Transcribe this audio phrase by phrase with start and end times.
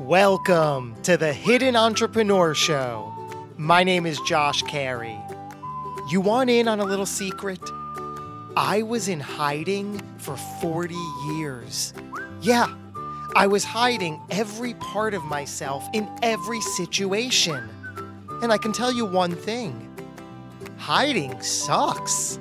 [0.00, 3.12] Welcome to the Hidden Entrepreneur Show.
[3.58, 5.20] My name is Josh Carey.
[6.08, 7.60] You want in on a little secret?
[8.56, 10.94] I was in hiding for 40
[11.34, 11.92] years.
[12.40, 12.74] Yeah,
[13.36, 17.68] I was hiding every part of myself in every situation.
[18.42, 19.86] And I can tell you one thing
[20.78, 22.40] hiding sucks.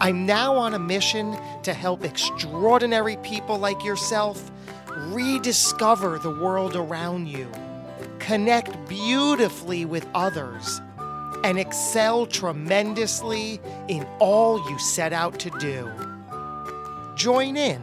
[0.00, 4.50] I'm now on a mission to help extraordinary people like yourself
[5.10, 7.50] rediscover the world around you,
[8.18, 10.80] connect beautifully with others,
[11.44, 15.90] and excel tremendously in all you set out to do.
[17.16, 17.82] Join in.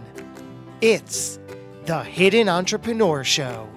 [0.82, 1.40] It's
[1.86, 3.68] the Hidden Entrepreneur Show.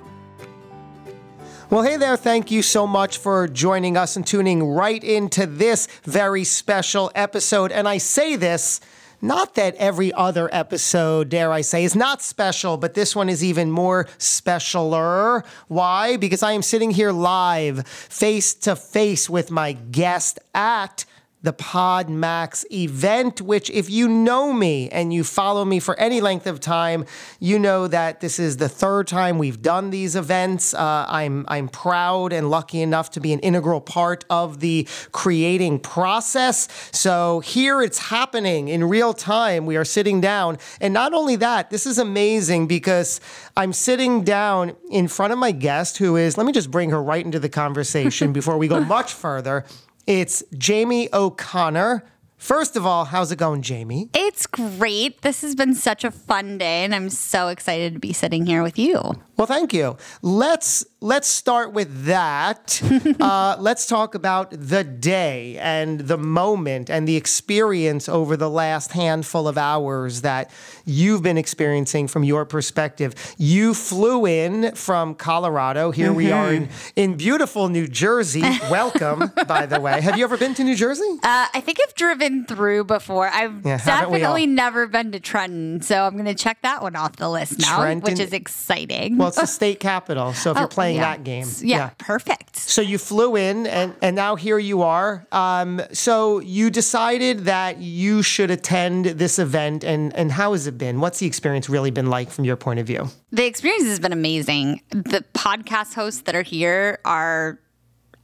[1.73, 2.19] Well, hey there.
[2.19, 7.73] Thank you so much for joining us and tuning right into this very special episode.
[7.73, 8.81] And I say this
[9.23, 13.45] not that every other episode, dare I say, is not special, but this one is
[13.45, 15.47] even more specialer.
[15.69, 16.17] Why?
[16.17, 21.05] Because I am sitting here live, face to face with my guest at
[21.43, 26.47] the PodMax event, which, if you know me and you follow me for any length
[26.47, 27.05] of time,
[27.41, 30.73] you know that this is the third time we've done these events.
[30.73, 35.81] Uh, I'm I'm proud and lucky enough to be an integral part of the creating
[35.81, 36.69] process.
[36.93, 39.67] So here it's happening in real time.
[39.67, 43.21] We are sitting down, and not only that, this is amazing because
[43.57, 46.39] I'm sitting down in front of my guest, who is.
[46.39, 49.65] Let me just bring her right into the conversation before we go much further.
[50.07, 52.05] It's Jaime O'Connor.
[52.37, 54.09] First of all, how's it going, Jaime?
[54.13, 55.23] It's great.
[55.23, 58.65] This has been such a fun day, and I'm so excited to be sitting here
[58.65, 59.23] with you.
[59.43, 59.97] Well, thank you.
[60.23, 62.81] Let's let's start with that.
[63.21, 68.93] uh, let's talk about the day and the moment and the experience over the last
[68.93, 70.51] handful of hours that
[70.85, 73.15] you've been experiencing from your perspective.
[73.37, 75.91] You flew in from Colorado.
[75.91, 76.17] Here mm-hmm.
[76.17, 78.43] we are in, in beautiful New Jersey.
[78.71, 80.01] Welcome, by the way.
[80.01, 81.19] Have you ever been to New Jersey?
[81.25, 83.29] Uh, I think I've driven through before.
[83.29, 87.17] I've yeah, definitely never been to Trenton, so I'm going to check that one off
[87.17, 89.19] the list now, Trenton, which is exciting.
[89.19, 90.33] Well, it's the state capital.
[90.33, 91.15] So if oh, you're playing yeah.
[91.15, 92.57] that game, yeah, yeah, perfect.
[92.57, 95.27] So you flew in, and and now here you are.
[95.33, 100.79] Um, so you decided that you should attend this event, and and how has it
[100.79, 101.01] been?
[101.01, 103.09] What's the experience really been like from your point of view?
[103.31, 104.83] The experience has been amazing.
[104.91, 107.59] The podcast hosts that are here are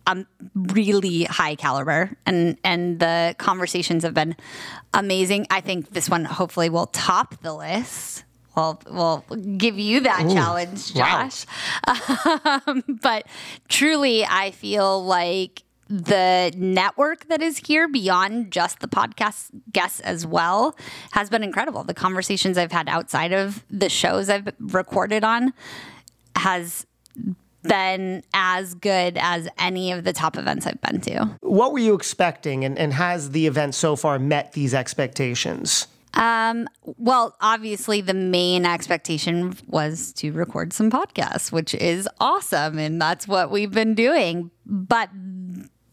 [0.08, 4.36] um, really high caliber and and the conversations have been
[4.94, 5.46] amazing.
[5.50, 8.24] I think this one hopefully will top the list
[8.58, 9.24] we'll we'll
[9.56, 11.46] give you that Ooh, challenge, Josh.
[11.86, 12.60] Wow.
[12.66, 13.26] Um, but
[13.68, 20.26] truly, I feel like the network that is here beyond just the podcast guests as
[20.26, 20.76] well
[21.12, 21.82] has been incredible.
[21.84, 25.52] The conversations I've had outside of the shows I've recorded on
[26.36, 26.86] has
[27.62, 31.30] been as good as any of the top events I've been to.
[31.40, 35.86] What were you expecting, and, and has the event so far met these expectations?
[36.14, 42.78] Um, well, obviously, the main expectation was to record some podcasts, which is awesome.
[42.78, 44.50] And that's what we've been doing.
[44.66, 45.10] But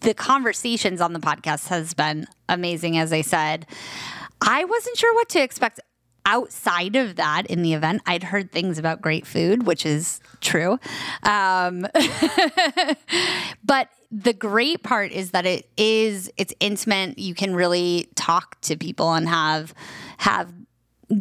[0.01, 3.65] the conversations on the podcast has been amazing, as I said.
[4.41, 5.79] I wasn't sure what to expect
[6.25, 8.01] outside of that in the event.
[8.05, 10.79] I'd heard things about great food, which is true.
[11.23, 11.87] Um,
[13.63, 17.19] but the great part is that it is it's intimate.
[17.19, 19.73] You can really talk to people and have
[20.17, 20.53] have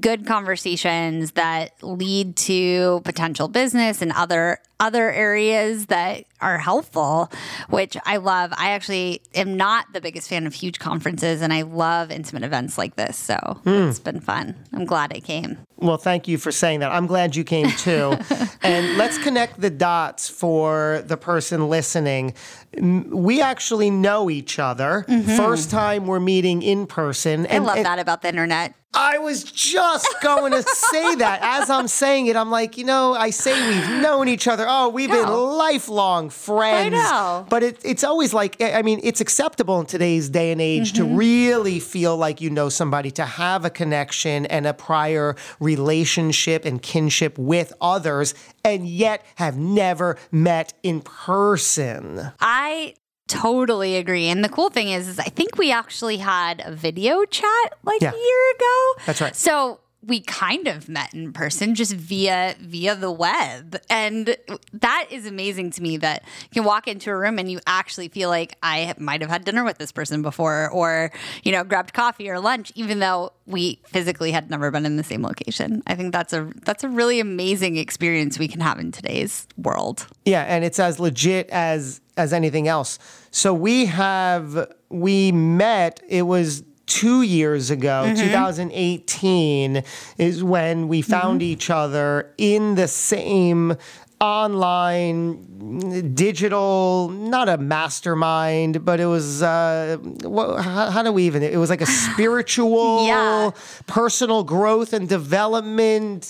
[0.00, 7.31] good conversations that lead to potential business and other other areas that are helpful
[7.69, 8.53] which I love.
[8.57, 12.77] I actually am not the biggest fan of huge conferences and I love intimate events
[12.77, 13.16] like this.
[13.16, 13.89] So mm.
[13.89, 14.57] it's been fun.
[14.72, 15.59] I'm glad I came.
[15.77, 16.92] Well, thank you for saying that.
[16.92, 18.16] I'm glad you came too.
[18.63, 22.34] and let's connect the dots for the person listening.
[22.77, 25.04] We actually know each other.
[25.09, 25.36] Mm-hmm.
[25.36, 27.47] First time we're meeting in person.
[27.48, 28.75] I love and, that about the internet.
[28.95, 31.41] I was just going to say that.
[31.43, 34.65] As I'm saying it, I'm like, you know, I say we've known each other.
[34.69, 36.93] Oh, we've been lifelong friends.
[36.93, 37.47] know.
[37.49, 41.03] But it, it's always like, I mean, it's acceptable in today's day and age to
[41.03, 41.17] mm-hmm.
[41.17, 46.81] really feel like you know somebody, to have a connection and a prior relationship and
[46.83, 52.33] kinship with others, and yet have never met in person.
[52.41, 52.95] I
[53.28, 54.26] totally agree.
[54.28, 58.00] And the cool thing is, is I think we actually had a video chat like
[58.03, 58.12] Yeah.
[58.12, 59.03] a year ago.
[59.06, 59.34] That's right.
[59.36, 64.36] So we kind of met in person just via via the web and
[64.72, 68.09] that is amazing to me that you can walk into a room and you actually
[68.09, 71.10] feel like i might have had dinner with this person before or
[71.42, 75.04] you know grabbed coffee or lunch even though we physically had never been in the
[75.04, 78.92] same location i think that's a that's a really amazing experience we can have in
[78.92, 82.98] today's world Yeah, and it's as legit as as anything else.
[83.30, 86.00] So we have we met.
[86.09, 89.83] It was two years ago, 2018,
[90.19, 93.75] is when we found each other in the same
[94.21, 101.42] online digital not a mastermind but it was uh what, how, how do we even
[101.42, 103.51] it was like a spiritual Yeah.
[103.86, 106.25] personal growth and development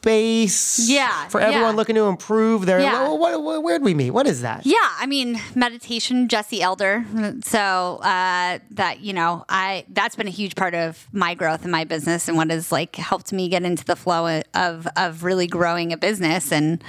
[0.00, 1.76] space Yeah, for everyone yeah.
[1.76, 3.02] looking to improve their Yeah.
[3.02, 7.04] Well, what, what, where'd we meet what is that Yeah, I mean meditation, Jesse Elder.
[7.44, 11.70] So uh, that you know, I that's been a huge part of my growth in
[11.70, 15.46] my business and what has like helped me get into the flow of of really
[15.46, 16.50] growing a business.
[16.50, 16.82] And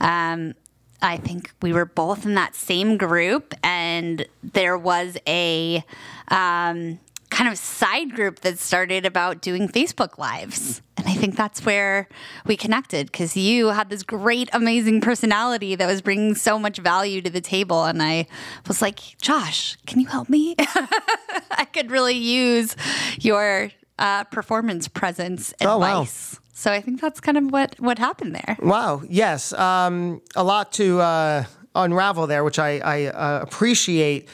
[0.00, 0.54] um,
[1.00, 5.82] I think we were both in that same group, and there was a.
[6.30, 7.00] Um,
[7.30, 10.80] kind of side group that started about doing Facebook lives.
[10.96, 12.08] And I think that's where
[12.46, 17.20] we connected because you had this great, amazing personality that was bringing so much value
[17.22, 17.84] to the table.
[17.84, 18.26] And I
[18.66, 20.54] was like, Josh, can you help me?
[20.58, 22.74] I could really use
[23.20, 26.00] your uh, performance presence Oh, wow.
[26.00, 26.40] advice.
[26.54, 28.56] So I think that's kind of what, what happened there.
[28.60, 29.02] Wow.
[29.08, 29.52] Yes.
[29.52, 31.44] Um, a lot to uh,
[31.76, 34.28] unravel there, which I, I uh, appreciate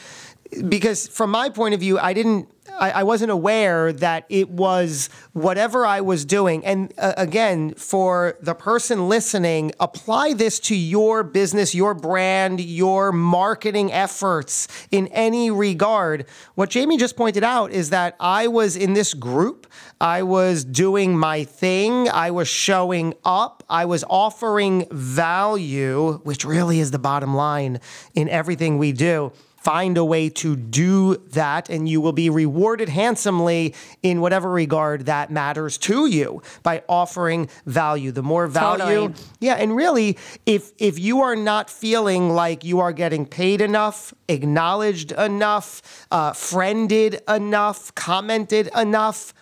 [0.61, 2.49] because from my point of view, I didn't.
[2.77, 6.65] I, wasn't aware that it was whatever I was doing.
[6.65, 13.11] And uh, again, for the person listening, apply this to your business, your brand, your
[13.13, 16.25] marketing efforts in any regard.
[16.55, 19.67] What Jaime just pointed out is that I was in this group,
[20.01, 26.79] I was doing my thing, I was showing up, I was offering value, which really
[26.79, 27.79] is the bottom line
[28.15, 29.31] in everything we do.
[29.65, 33.73] Find a way to do that, and you will be rewarded handsomely
[34.03, 38.11] in whatever regard that matters to you by offering value.
[38.11, 39.13] The more value, Totally.
[39.39, 44.13] yeah, and really, if if you are not feeling like you are getting paid enough,
[44.29, 49.33] acknowledged enough, uh, friended enough, commented enough,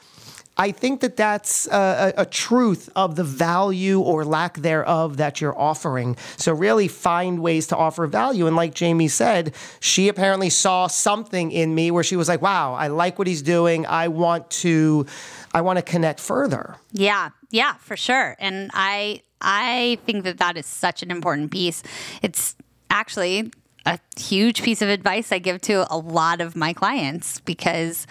[0.58, 5.58] I think that that's a, a, truth of the value or lack thereof that you're
[5.58, 6.16] offering.
[6.38, 8.46] So really find ways to offer value.
[8.46, 12.74] And like Jaime said, she apparently saw something in me where she was like, "Wow,
[12.74, 13.88] I like what he's doing.
[13.88, 15.08] I want to,
[15.54, 18.36] I want to connect further." Yeah, yeah, for sure.
[18.40, 21.82] And I I think that that is such an important piece.
[22.22, 22.56] It's
[22.92, 23.52] actually
[23.86, 28.08] a huge piece of advice I give to a lot of my clients because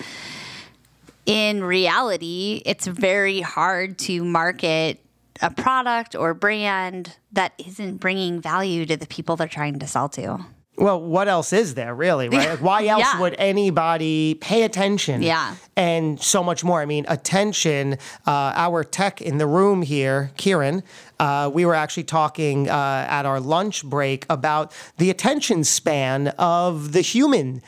[1.27, 5.01] in reality, it's very hard to market
[5.41, 10.09] a product or brand that isn't bringing value to the people they're trying to sell
[10.11, 10.45] to.
[10.79, 12.49] Well, what else is there really, right?
[12.51, 13.21] Like, why else Yeah.
[13.21, 15.21] would anybody pay attention?
[15.23, 15.55] Yeah.
[15.77, 16.81] And so much more.
[16.81, 20.83] I mean, attention, uh, our tech in the room here, Kieran,
[21.21, 26.93] uh, we were actually talking uh, at our lunch break about the attention span of
[26.93, 27.63] the human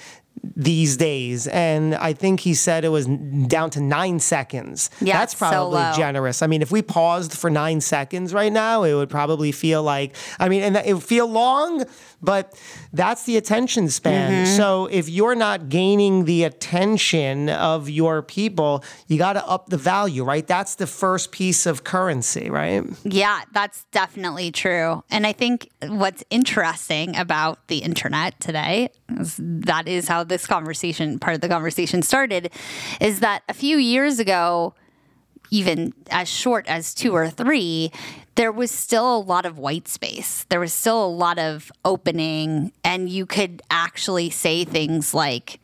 [0.56, 3.06] these days and i think he said it was
[3.46, 4.90] down to nine seconds.
[5.00, 6.42] Yeah, that's it's so probably generous.
[6.42, 10.16] I mean if we paused for nine seconds right now it would probably feel like
[10.38, 11.84] i mean and it would feel long
[12.24, 12.58] but
[12.92, 14.56] that's the attention span Mm-hmm.
[14.56, 19.76] so if you're not gaining the attention of your people you got to up the
[19.76, 25.02] value right that's the first piece of currency right Yeah, that's definitely true.
[25.10, 28.88] And I think what's interesting about the internet today,
[29.20, 32.50] is that is how this conversation, part of the conversation started,
[33.00, 34.74] is that a few years ago,
[35.50, 37.92] even as short as two or three,
[38.36, 40.44] there was still a lot of white space.
[40.48, 45.60] There was still a lot of opening, and you could actually say things like,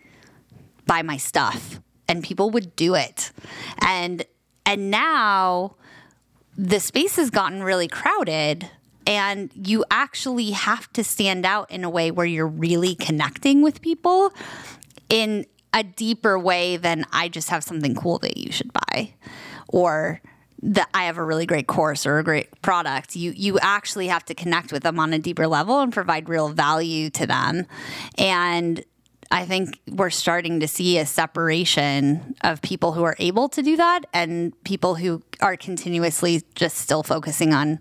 [0.90, 3.30] buy my stuff and people would do it
[3.80, 4.24] and
[4.66, 5.76] and now
[6.58, 8.68] the space has gotten really crowded
[9.06, 13.80] and you actually have to stand out in a way where you're really connecting with
[13.80, 14.32] people
[15.08, 19.14] in a deeper way than I just have something cool that you should buy.
[19.68, 20.20] or
[20.62, 23.16] that I have a really great course or a great product.
[23.16, 26.48] You you actually have to connect with them on a deeper level and provide real
[26.48, 27.66] value to them.
[28.18, 28.84] And
[29.30, 33.76] I think we're starting to see a separation of people who are able to do
[33.76, 37.78] that and people who are continuously just still focusing on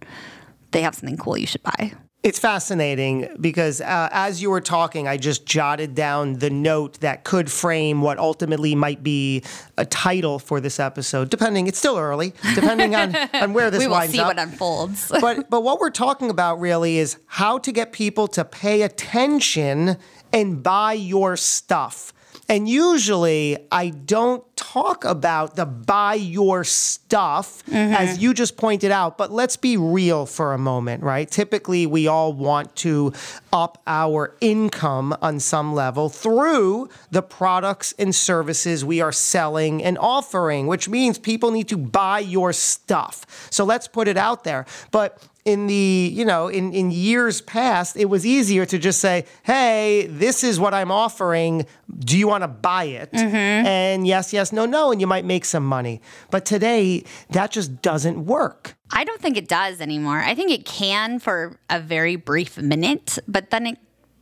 [0.71, 1.93] they have something cool you should buy.
[2.21, 7.23] It's fascinating because uh, as you were talking, I just jotted down the note that
[7.23, 9.41] could frame what ultimately might be
[9.77, 13.87] a title for this episode, depending, it's still early, depending on, on where this we
[13.87, 14.27] will see up.
[14.27, 15.09] what unfolds.
[15.21, 19.95] but, but what we're talking about really is how to get people to pay attention
[20.33, 22.11] and buy your stuff.
[22.49, 27.93] And usually I don't talk about the buy your stuff, mm-hmm.
[27.93, 31.29] as you just pointed out, but let's be real for a moment, right?
[31.29, 33.11] Typically, we all want to
[33.51, 39.97] up our income on some level through the products and services we are selling and
[39.97, 43.47] offering, which means people need to buy your stuff.
[43.49, 44.65] So let's put it out there.
[44.91, 49.25] But in the you know in in years past it was easier to just say
[49.43, 51.65] hey this is what i'm offering.
[51.89, 53.11] Do you want to buy it?
[53.11, 53.35] Mm-hmm.
[53.35, 56.01] And yes yes no no and you might make some money.
[56.31, 58.75] But today that just doesn't work.
[58.91, 60.19] I don't think it does anymore.
[60.19, 63.77] I think it can for a very brief minute, but then it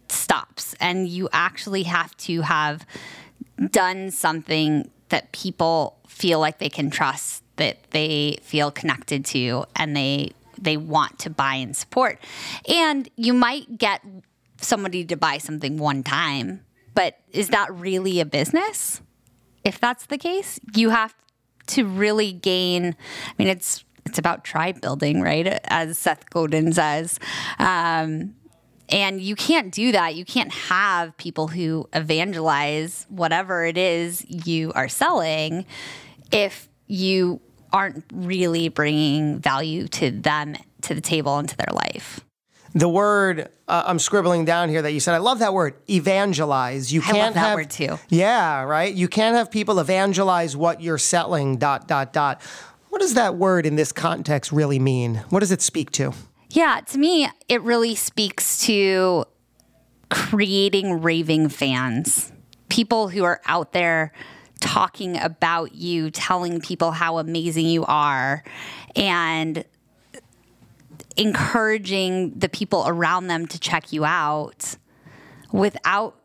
[0.09, 2.85] stops and you actually have to have
[3.71, 9.95] done something that people feel like they can trust, that they feel connected to and
[9.95, 12.19] they they want to buy and support.
[12.67, 14.01] And you might get
[14.59, 19.01] somebody to buy something one time, but is that really a business?
[19.63, 21.13] If that's the case, you have
[21.67, 25.59] to really gain I mean it's it's about tribe building, right?
[25.65, 27.19] As Seth Godin says.
[27.59, 28.35] Um,
[28.89, 30.15] and you can't do that.
[30.15, 35.65] You can't have people who evangelize whatever it is you are selling
[36.31, 37.41] if you
[37.73, 42.21] aren't really bringing value to them, to the table, and to their life.
[42.73, 46.91] the word uh, i'm scribbling down here that you said i love that word evangelize.
[46.93, 47.97] You can't love that have word too.
[48.09, 48.93] yeah right?
[48.93, 52.41] You can't have people evangelize what you're selling dot dot dot.
[52.89, 55.15] What does that word in this context really mean?
[55.29, 56.13] What does it speak to?
[56.49, 59.25] Yeah, to me, it really speaks to
[60.09, 62.31] creating raving fans,
[62.69, 64.13] people who are out there
[64.59, 68.43] talking about you, telling people how amazing you are,
[68.95, 69.63] and
[71.15, 74.75] encouraging the people around them to check you out
[75.51, 76.19] without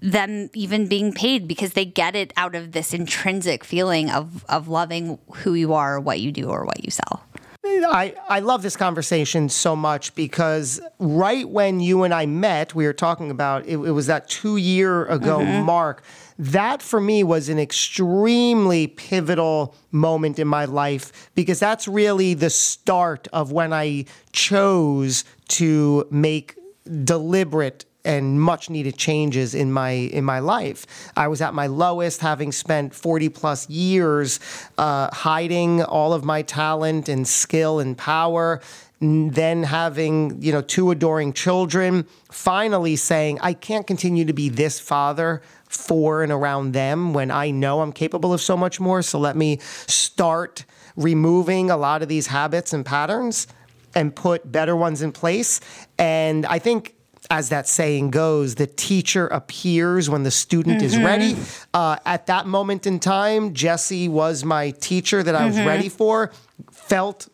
[0.00, 4.68] them even being paid because they get it out of this intrinsic feeling of of
[4.68, 7.24] loving who you are, what you do, or what you sell.
[7.66, 12.86] I, I love this conversation so much because right when you and I met, we
[12.86, 15.64] were talking about it, it was that two year ago mm-hmm.
[15.64, 16.02] mark.
[16.38, 22.50] That for me was an extremely pivotal moment in my life because that's really the
[22.50, 26.58] start of when I chose to make
[27.04, 30.86] deliberate and much needed changes in my in my life.
[31.16, 34.40] I was at my lowest, having spent 40 plus years
[34.78, 38.60] uh, hiding all of my talent and skill and power.
[39.00, 44.80] Then having you know two adoring children, finally saying I can't continue to be this
[44.80, 49.02] father for and around them when I know I'm capable of so much more.
[49.02, 50.64] So let me start
[50.96, 53.46] removing a lot of these habits and patterns
[53.94, 55.60] and put better ones in place.
[55.98, 56.94] And I think
[57.34, 61.36] as that saying goes, the teacher appears when the student is ready.
[61.74, 66.30] Uh, at that moment in time, Jesse was my teacher that I was ready for.
[66.70, 67.28] Felt,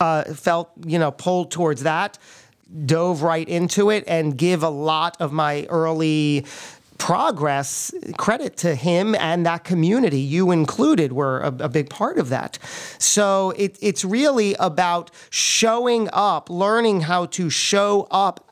[0.00, 2.18] uh, felt you know, pulled towards that.
[2.86, 6.46] Dove right into it and give a lot of my early
[6.96, 12.28] progress credit to him and that community you included were a, a big part of
[12.28, 12.60] that
[12.98, 18.51] so it, it's really about showing up learning how to show up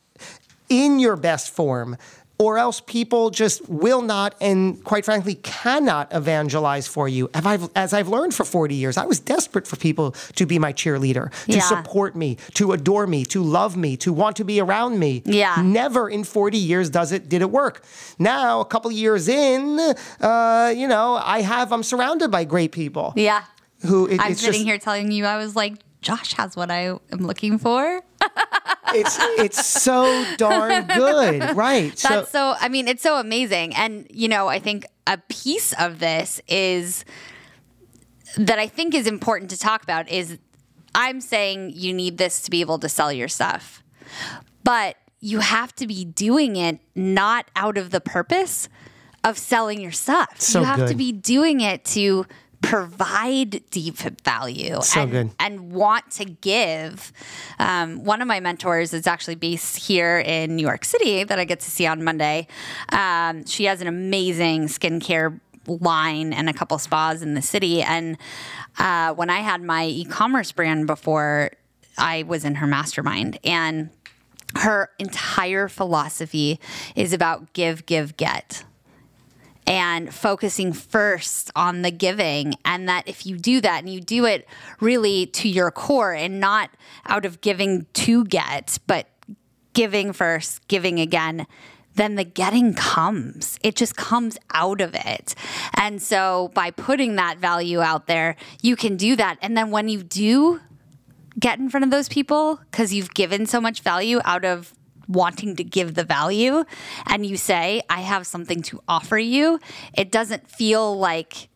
[0.71, 1.97] in your best form,
[2.39, 7.29] or else people just will not and quite frankly cannot evangelize for you.
[7.35, 10.59] Have I, as I've learned for 40 years, I was desperate for people to be
[10.59, 11.61] my cheerleader, to Yeah.
[11.61, 15.23] support me, to adore me, to love me, to want to be around me.
[15.27, 15.57] Yeah.
[15.63, 17.85] Never in 40 years does it did it work.
[18.19, 19.79] Now, a couple years in,
[20.23, 23.43] uh, you know, I have I'm surrounded by great people Yeah.
[23.85, 26.71] who it, I'm it's sitting just here telling you, I was like, Josh has what
[26.71, 28.01] I am looking for.
[28.95, 31.97] It's it's so darn good, right?
[31.97, 33.75] That's so, I mean, it's so amazing.
[33.75, 37.05] And, you know, I think a piece of this is
[38.37, 40.39] that I think is important to talk about is
[40.95, 43.83] I'm saying you need this to be able to sell your stuff.
[44.65, 48.69] But you have to be doing it not out of the purpose
[49.23, 50.41] of selling your stuff.
[50.41, 52.27] So you have to be doing it to
[52.63, 57.13] provide deep value So and, and want to give.
[57.59, 61.45] Um, one of my mentors is actually based here in New York City that I
[61.45, 62.47] get to see on Monday.
[62.91, 67.83] Um, she has an amazing skincare line and a couple spas in the city.
[67.83, 68.19] And
[68.79, 71.53] uh, when I had my e commerce brand before,
[71.99, 73.39] I was in her mastermind.
[73.45, 73.91] And
[74.57, 76.59] her entire philosophy
[76.97, 78.65] is about give, give, get
[79.71, 82.55] and focusing first on the giving.
[82.65, 84.49] And that if you do that and you do it
[84.81, 86.71] really to your core and not
[87.07, 89.07] out of giving to get, but
[89.73, 91.47] giving first, giving again,
[91.95, 93.61] then the getting comes.
[93.63, 95.37] It just comes out of it.
[95.75, 99.39] And so by putting that value out there, you can do that.
[99.41, 100.61] And then when you do
[101.39, 104.75] get in front of those people, because you've given so much value out of
[105.11, 106.65] wanting to give the value
[107.07, 109.59] and you say, I have something to offer you,
[109.95, 111.49] it doesn't feel like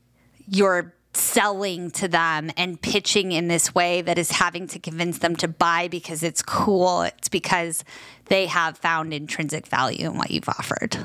[0.47, 5.37] you're selling to them and pitching in this way that is having to convince them
[5.37, 7.03] to buy because it's cool.
[7.03, 7.85] It's because
[8.27, 10.97] they have found intrinsic value in what you've offered.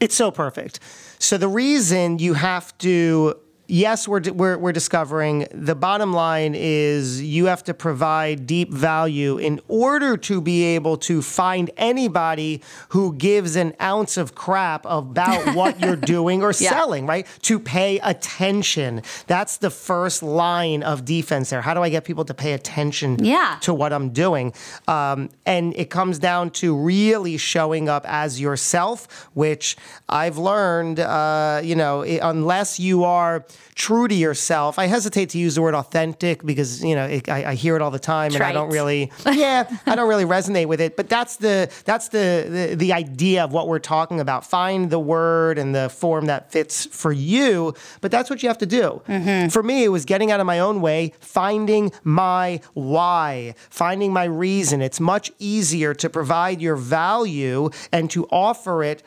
[0.00, 0.80] It's so perfect.
[1.18, 7.22] So the reason you have to yes, we're, we're, we're discovering the bottom line is
[7.22, 13.14] you have to provide deep value in order to be able to find anybody who
[13.14, 16.70] gives an ounce of crap about what you're doing or Yeah.
[16.70, 17.26] selling, right?
[17.42, 19.02] To pay attention.
[19.26, 21.60] That's the first line of defense there.
[21.60, 23.58] How do I get people to pay attention Yeah.
[23.60, 24.54] to what I'm doing?
[24.88, 29.76] Um, and it comes down to really showing up as yourself, which
[30.08, 33.44] I've learned, uh, you know, unless you are
[33.74, 34.78] true to yourself.
[34.78, 37.82] I hesitate to use the word authentic because you know it, I, I hear it
[37.82, 40.96] all the time, and I don't really, yeah, I don't really resonate with it.
[40.96, 44.44] But that's the that's the, the the idea of what we're talking about.
[44.44, 47.74] Find the word and the form that fits for you.
[48.00, 49.00] But that's what you have to do.
[49.08, 49.48] Mm-hmm.
[49.48, 54.24] For me, it was getting out of my own way, finding my why, finding my
[54.24, 54.82] reason.
[54.82, 59.02] It's much easier to provide your value and to offer it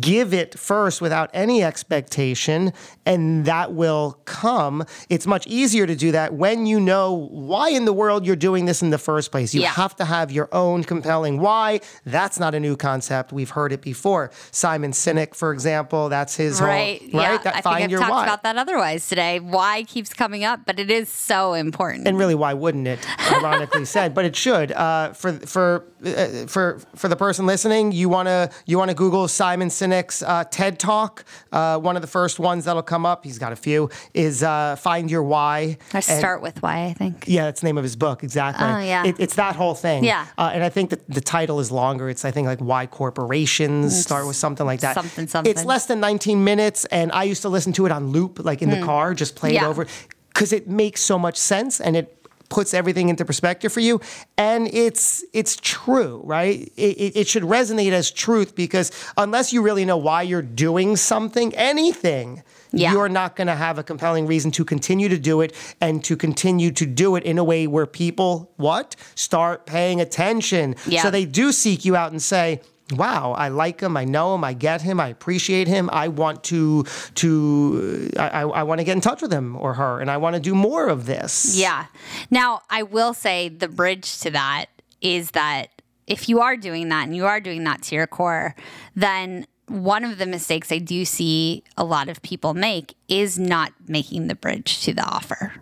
[0.00, 2.72] give it first without any expectation,
[3.06, 4.84] and that will come.
[5.08, 8.64] It's much easier to do that when you know why in the world you're doing
[8.64, 9.54] this in the first place.
[9.54, 9.68] You Yeah.
[9.70, 11.80] have to have your own compelling why.
[12.04, 13.32] That's not a new concept.
[13.32, 14.30] We've heard it before.
[14.50, 17.00] Simon Sinek, for example, that's his Right.
[17.12, 17.30] whole yeah.
[17.30, 17.42] right.
[17.42, 18.24] That I think find I've your talked why.
[18.24, 19.40] about that otherwise today.
[19.40, 22.08] Why keeps coming up, but it is so important.
[22.08, 22.98] And really, why wouldn't it?
[23.30, 24.72] Ironically said, but it should.
[24.72, 29.70] Uh, for for uh, for for the person listening, you wanna you wanna Google Simon
[29.74, 31.24] Sinek's uh, TED Talk.
[31.52, 33.24] Uh, one of the first ones that'll come up.
[33.24, 33.90] He's got a few.
[34.14, 35.78] Is uh, find your why.
[35.92, 37.24] I start with why, I think.
[37.26, 38.22] yeah, that's the name of his book.
[38.22, 38.64] Exactly.
[38.66, 39.04] Oh, yeah.
[39.06, 40.04] It, it's that whole thing.
[40.04, 40.26] Yeah.
[40.38, 42.08] Uh, and I think that the title is longer.
[42.08, 44.94] It's, I think, like Why Corporations Start with something like that.
[44.94, 45.50] something, something.
[45.50, 46.84] It's less than 19 minutes.
[46.86, 49.54] And I used to listen to it on loop, like in the car, just play
[49.56, 49.66] it Hmm.
[49.70, 49.86] Over.
[50.28, 52.23] Because it makes so much sense and it
[52.54, 54.00] puts everything into perspective for you
[54.38, 59.84] and it's it's true right it, it, should resonate as truth because unless you really
[59.84, 62.92] know why you're doing something anything Yeah.
[62.92, 66.16] you're not going to have a compelling reason to continue to do it and to
[66.16, 71.02] continue to do it in a way where people what start paying attention Yeah.
[71.02, 72.60] so they do seek you out and say
[72.92, 76.44] wow i like him i know him i get him i appreciate him i want
[76.44, 80.18] to to i, I, want to get in touch with him or her and i
[80.18, 81.86] want to do more of this Yeah.
[82.30, 84.66] Now, I will say the bridge to that
[85.00, 88.54] is that if you are doing that and you are doing that to your core,
[88.94, 93.72] then one of the mistakes I do see a lot of people make is not
[93.88, 95.54] making the bridge to the offer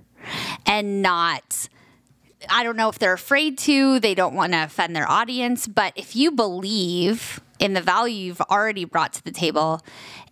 [0.66, 1.68] and not.
[2.48, 5.92] I don't know if they're afraid to, they don't want to offend their audience, but
[5.96, 9.80] if you believe in the value you've already brought to the table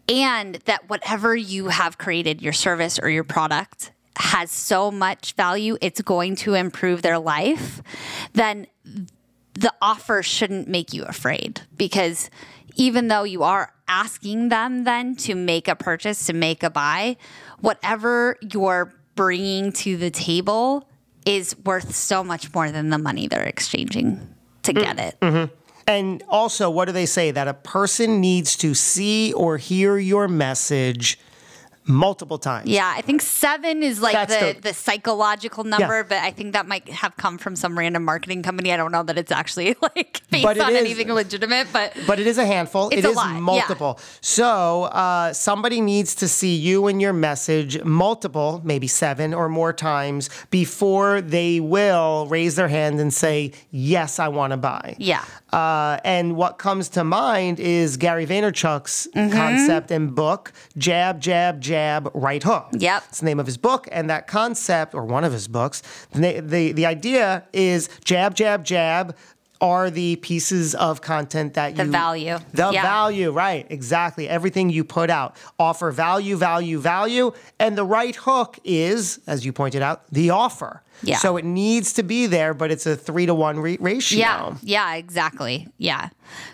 [0.09, 5.79] and that whatever you have created, your service or your product, has so much value,
[5.81, 7.81] it's going to improve their life,
[8.35, 8.67] then
[9.55, 11.63] the offer shouldn't make you afraid.
[11.77, 12.29] Because
[12.77, 17.17] even though you are asking them then to make a purchase, to make a buy,
[17.61, 20.89] whatever you're bringing to the table
[21.27, 25.17] is worth so much more than the money they're exchanging to get it.
[25.21, 25.55] Mm-hmm.
[25.87, 27.31] And also, what do they say?
[27.31, 31.19] That a person needs to see or hear your message
[31.87, 32.69] multiple times.
[32.69, 36.03] Yeah, I think seven is like the, the- the, psychological number, Yeah.
[36.09, 38.73] but I think that might have come from some random marketing company.
[38.73, 42.27] I don't know that it's actually like based on is- anything legitimate, but But it
[42.27, 42.89] is a handful.
[42.91, 43.41] It's It a is lot, yeah.
[43.41, 43.99] multiple.
[44.21, 49.73] So uh, somebody needs to see you and your message multiple, maybe seven or more
[49.73, 55.25] times before they will raise their hand and say, "Yes, I want to buy." yeah.
[55.53, 59.37] Uh, and what comes to mind is Gary Vaynerchuk's Mm-hmm.
[59.37, 62.69] concept and book, Jab, Jab, Jab, Right Hook.
[62.73, 63.03] Yep.
[63.09, 63.89] It's the name of his book.
[63.91, 65.83] And that concept, or one of his books,
[66.13, 69.17] the, the, the idea is jab, jab, jab
[69.61, 71.91] are the pieces of content that The you.
[71.91, 72.39] value.
[72.53, 72.83] The Yeah.
[72.83, 73.67] value, right.
[73.71, 74.29] Exactly.
[74.29, 75.37] Everything you put out.
[75.59, 77.33] Offer value, value, value.
[77.59, 80.83] And the right hook is, as you pointed out, the offer.
[81.03, 81.17] Yeah.
[81.19, 84.19] So it needs to be there, but it's a three to one re- ratio.
[84.19, 85.69] Yeah, yeah, exactly.
[85.79, 86.09] Yeah.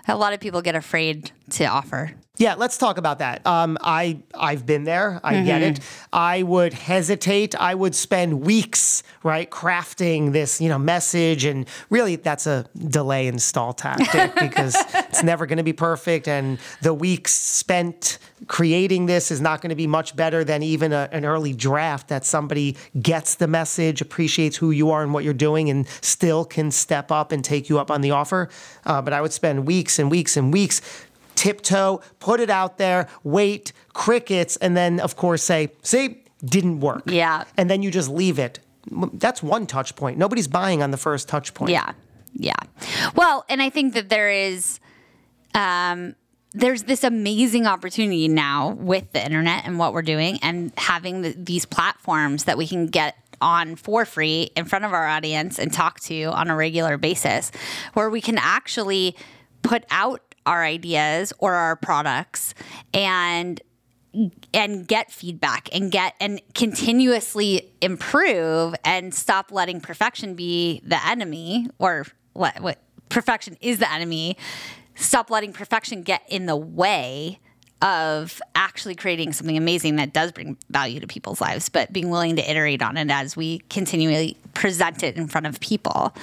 [0.08, 2.12] A lot of people get afraid to offer.
[2.38, 3.46] Yeah, let's talk about that.
[3.46, 5.20] Um, I I've been there.
[5.24, 5.74] I get Mm-hmm.
[5.76, 5.80] it.
[6.12, 7.54] I would hesitate.
[7.54, 13.26] I would spend weeks right crafting this you know message, and really that's a delay
[13.28, 18.18] and stall tactic because it's never going to be perfect, and the weeks spent
[18.48, 22.08] creating this is not going to be much better than even a, an early draft
[22.08, 26.44] that somebody gets the message, appreciates who you are and what you're doing, and still
[26.44, 28.50] can step up and take you up on the offer.
[28.84, 30.82] Uh, but I would spend weeks and weeks and weeks
[31.36, 37.04] tiptoe, put it out there, wait, crickets, and then, of course, say, see, didn't work.
[37.06, 37.44] Yeah.
[37.56, 38.58] And then you just leave it.
[39.14, 40.18] That's one touch point.
[40.18, 41.70] Nobody's buying on the first touch point.
[41.70, 41.92] Yeah.
[42.34, 42.54] Yeah.
[43.14, 44.80] Well, and I think that there is
[45.54, 46.14] um
[46.52, 51.34] there's this amazing opportunity now with the internet and what we're doing and having the,
[51.36, 55.70] these platforms that we can get on for free in front of our audience and
[55.70, 57.52] talk to on a regular basis
[57.92, 59.14] where we can actually
[59.60, 62.54] put out our ideas or our products
[62.94, 63.60] and
[64.54, 71.68] and get feedback and get and continuously improve and stop letting perfection be the enemy
[71.78, 72.78] or what what
[73.08, 74.36] perfection is the enemy.
[74.94, 77.38] Stop letting perfection get in the way
[77.82, 82.34] of actually creating something amazing that does bring value to people's lives but being willing
[82.36, 86.14] to iterate on it as we continually present it in front of people.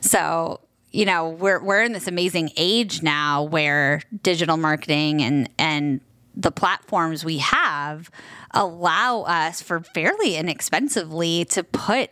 [0.00, 6.00] So you know we're we're in this amazing age now where digital marketing and and
[6.34, 8.10] the platforms we have
[8.52, 12.10] allow us for fairly inexpensively to put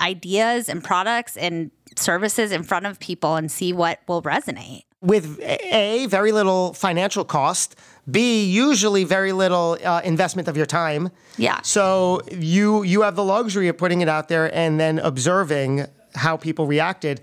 [0.00, 4.82] ideas and products and services in front of people and see what will resonate.
[5.00, 7.76] With A, very little financial cost.
[8.10, 11.10] B, usually very little uh, investment of your time.
[11.36, 11.60] Yeah.
[11.62, 16.36] So you you have the luxury of putting it out there and then observing how
[16.36, 17.20] people reacted.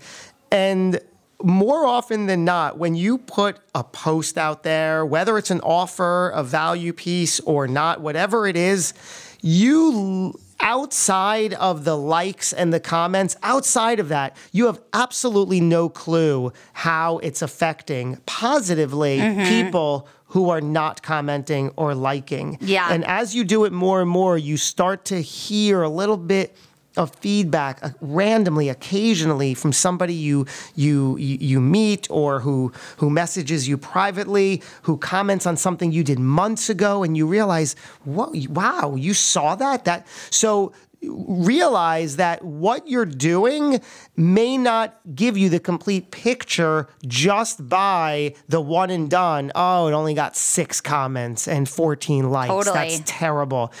[0.52, 1.00] And
[1.42, 6.30] more often than not, when you put a post out there, whether it's an offer,
[6.30, 8.94] a value piece, or not, whatever it is,
[9.40, 15.88] you outside of the likes and the comments, outside of that, you have absolutely no
[15.88, 19.42] clue how it's affecting positively mm-hmm.
[19.44, 22.56] people who are not commenting or liking.
[22.60, 22.92] Yeah.
[22.92, 26.56] And as you do it more and more, you start to hear a little bit
[26.96, 33.66] of feedback uh, randomly occasionally from somebody you you you meet or who who messages
[33.68, 37.74] you privately who comments on something you did months ago and you realize
[38.04, 39.84] what wow you saw that?
[39.84, 43.80] That so realize that what you're doing
[44.16, 49.50] may not give you the complete picture just by the one and done.
[49.54, 52.50] Oh it only got 6 comments and 14 likes.
[52.50, 52.74] Totally.
[52.74, 53.72] that's terrible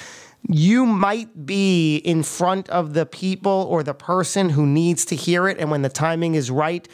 [0.48, 5.48] you might be in front of the people or the person who needs to hear
[5.48, 5.58] it.
[5.58, 6.86] And when the timing is right,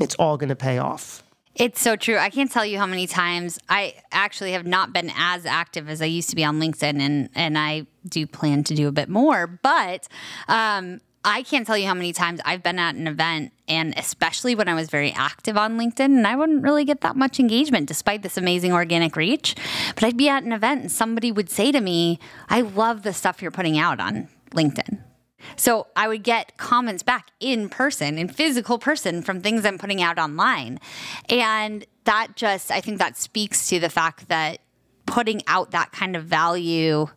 [0.00, 1.22] it's all going to pay off.
[1.54, 2.16] It's so true.
[2.16, 6.00] I can't tell you how many times I actually have not been as active as
[6.00, 9.08] I used to be on LinkedIn, and and I do plan to do a bit
[9.08, 9.48] more.
[9.48, 10.06] But
[10.46, 14.54] um, I can't tell you how many times I've been at an event, and especially
[14.54, 17.86] when I was very active on LinkedIn, and I wouldn't really get that much engagement
[17.86, 19.54] despite this amazing organic reach.
[19.94, 23.12] But I'd be at an event, and somebody would say to me, "I love the
[23.12, 25.02] stuff you're putting out on LinkedIn."
[25.54, 30.02] So I would get comments back in person, in physical person from things I'm putting
[30.02, 30.80] out online.
[31.28, 34.60] And that just, I think that speaks to the fact that
[35.06, 37.08] putting out that kind of value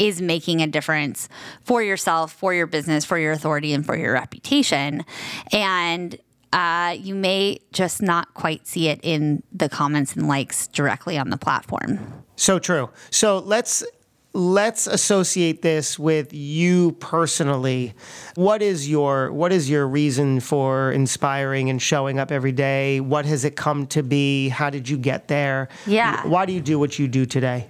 [0.00, 1.28] is making a difference
[1.62, 5.04] for yourself, for your business, for your authority, and for your reputation.
[5.52, 6.18] And
[6.52, 11.30] uh, you may just not quite see it in the comments and likes directly on
[11.30, 12.24] the platform.
[12.34, 12.90] So true.
[13.10, 13.84] So let's
[14.32, 17.94] let's associate this with you personally.
[18.34, 23.00] What is your what is your reason for inspiring and showing up every day?
[23.00, 24.48] What has it come to be?
[24.48, 25.68] How did you get there?
[25.86, 26.26] Yeah.
[26.26, 27.68] Why do you do what you do today?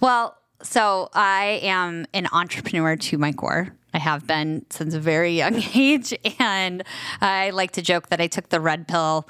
[0.00, 3.74] Well, so I am an entrepreneur to my core.
[3.94, 6.14] I have been since a very young age.
[6.38, 6.82] And
[7.20, 9.28] I like to joke that I took the red pill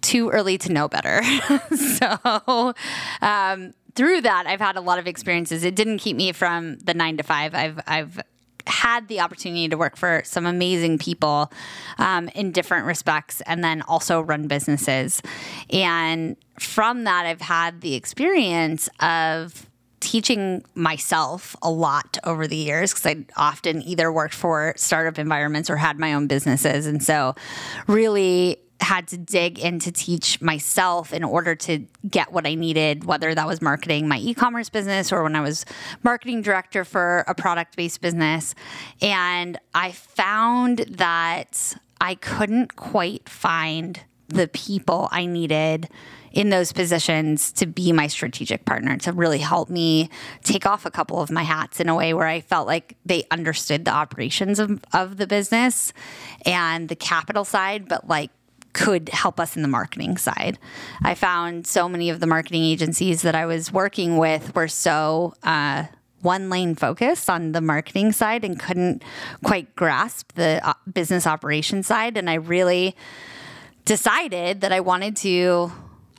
[0.00, 1.22] too early to know better.
[1.76, 2.74] so,
[3.22, 5.64] um, through that, I've had a lot of experiences.
[5.64, 7.54] It didn't keep me from the nine to five.
[7.54, 8.20] I've, I've,
[8.66, 11.52] had the opportunity to work for some amazing people
[11.98, 15.20] um, in different respects and then also run businesses.
[15.68, 19.68] And from that, I've had the experience of
[20.04, 25.70] teaching myself a lot over the years because I often either worked for startup environments
[25.70, 26.86] or had my own businesses.
[26.86, 27.34] And so,
[27.86, 33.04] really had to dig in to teach myself in order to get what I needed,
[33.04, 35.64] whether that was marketing my e commerce business or when I was
[36.02, 38.54] marketing director for a product based business.
[39.00, 45.88] And I found that I couldn't quite find the people I needed
[46.34, 50.10] in those positions to be my strategic partner, to really help me
[50.42, 53.22] take off a couple of my hats in a way where I felt like they
[53.30, 55.92] understood the operations of, of the business
[56.44, 58.30] and the capital side, but like
[58.72, 60.58] could help us in the marketing side.
[61.04, 65.34] I found so many of the marketing agencies that I was working with were so
[65.44, 65.84] uh,
[66.22, 69.04] one lane focused on the marketing side and couldn't
[69.44, 72.16] quite grasp the uh, business operation side.
[72.16, 72.96] And I really
[73.84, 75.70] decided that I wanted to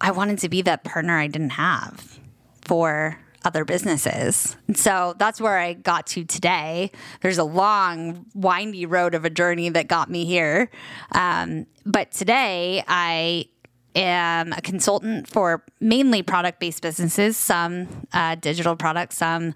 [0.05, 2.19] I wanted to be that partner I didn't have
[2.61, 4.55] for other businesses.
[4.75, 6.91] So that's where I got to today.
[7.21, 10.69] There's a long, windy road of a journey that got me here.
[11.13, 13.45] Um, but today I
[13.95, 19.55] am a consultant for mainly product based businesses, some uh, digital products, some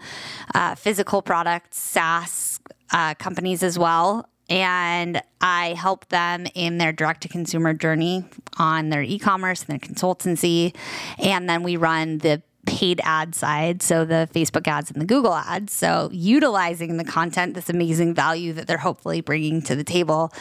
[0.56, 2.60] uh, physical products, SaaS
[2.92, 8.26] uh, companies as well and I help them in their direct to consumer journey
[8.58, 10.76] on their e commerce and their consultancy.
[11.18, 15.34] And then we run the paid ad side, so the Facebook ads and the Google
[15.34, 15.74] ads.
[15.74, 20.34] So utilizing the content, this amazing value that they're hopefully bringing to the table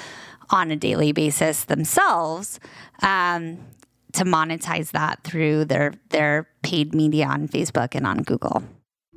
[0.51, 2.59] on a daily basis themselves.
[3.03, 3.59] Um,
[4.15, 8.63] to monetize that through their their paid media on Facebook and on Google.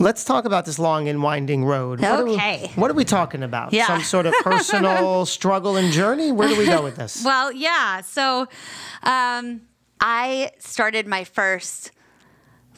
[0.00, 2.00] Let's talk about this long and winding road.
[2.00, 2.64] What Okay.
[2.64, 3.72] Are we, what are we talking about?
[3.72, 3.86] Yeah.
[3.86, 6.30] Some sort of personal struggle and journey?
[6.32, 7.24] Where do we go with this?
[7.28, 8.00] Well, yeah.
[8.02, 8.46] So
[9.02, 9.62] um,
[10.00, 11.90] I started my first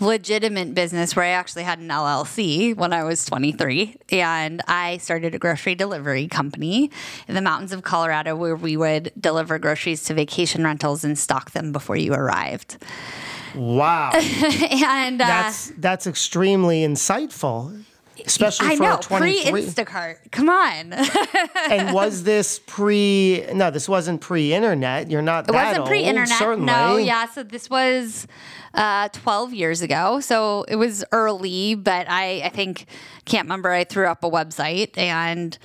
[0.00, 3.96] legitimate business where I actually had an LLC when I was 23.
[4.10, 6.90] And I started a grocery delivery company
[7.28, 11.50] in the mountains of Colorado where we would deliver groceries to vacation rentals and stock
[11.50, 12.78] them before you arrived.
[13.54, 14.10] Wow.
[14.14, 17.84] and uh, That's that's extremely insightful.
[18.26, 19.62] Especially I for know, pre 23.
[19.62, 20.16] Instacart.
[20.30, 20.92] Come on.
[21.70, 25.10] and was this pre No, this wasn't pre-internet.
[25.10, 26.38] You're not It wasn't pre-internet.
[26.38, 26.66] certainly.
[26.66, 27.26] No, yeah.
[27.26, 28.26] So this was
[28.74, 30.20] uh, 12 years ago.
[30.20, 32.86] So it was early, but I, I think
[33.24, 33.70] can't remember.
[33.70, 35.56] I threw up a website and.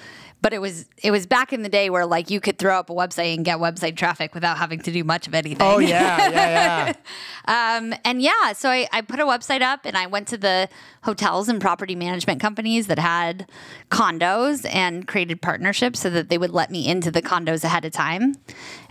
[0.45, 2.91] But it was it was back in the day where like you could throw up
[2.91, 5.57] a website and get website traffic without having to do much of anything.
[5.59, 6.93] Oh yeah, yeah, yeah.
[7.47, 10.69] Um, and yeah, so I, I put a website up and I went to the
[11.01, 13.49] hotels and property management companies that had
[13.89, 17.91] condos and created partnerships so that they would let me into the condos ahead of
[17.91, 18.35] time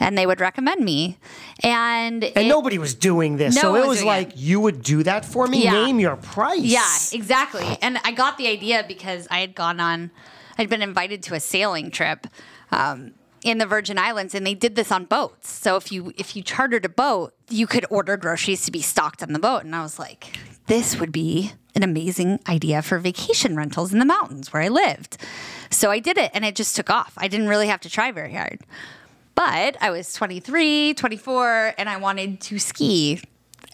[0.01, 1.19] and they would recommend me.
[1.63, 3.55] And, And it- nobody was doing this.
[3.55, 4.37] No so it was was like it.
[4.39, 5.63] you would do that for me?
[5.65, 5.73] Yeah.
[5.85, 6.61] Name your price.
[6.63, 7.79] Yeah, exactly.
[7.81, 10.11] And I got the idea because I had gone on,
[10.59, 12.27] I'd been invited to a sailing trip
[12.71, 13.13] um,
[13.43, 15.51] in the Virgin Islands, and they did this on boats.
[15.51, 19.23] So if you if you chartered a boat, you could order groceries to be stocked
[19.23, 19.65] on the boat.
[19.65, 24.05] And I was like, this would be an amazing idea for vacation rentals in the
[24.05, 25.19] mountains where I lived.
[25.71, 27.13] So I did it, and it just took off.
[27.17, 28.61] I didn't really have to try very hard.
[29.35, 33.21] But I was 23, 24, and I wanted to ski.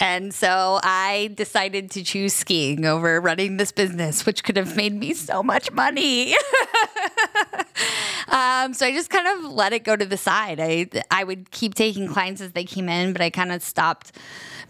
[0.01, 4.95] And so I decided to choose skiing over running this business, which could have made
[4.95, 6.33] me so much money.
[8.29, 10.59] um, so I just kind of let it go to the side.
[10.59, 14.13] I I would keep taking clients as they came in, but I kind of stopped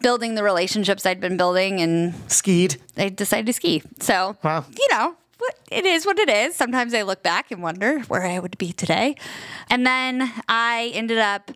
[0.01, 2.77] building the relationships I'd been building, and Skied.
[2.97, 3.83] I decided to ski.
[4.01, 4.65] So Wow.
[4.77, 5.15] you know,
[5.71, 6.57] it is what it is.
[6.57, 9.15] Sometimes I look back and wonder where I would be today.
[9.69, 11.53] And then I ended up